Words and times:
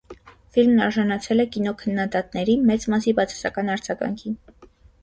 Ֆիլմն 0.55 0.79
արժանացել 0.85 1.43
է 1.45 1.45
կինոքննադատների 1.57 2.57
մեծ 2.71 2.89
մասի 2.95 3.17
բացասական 3.21 3.73
արձագանքին։ 3.77 4.41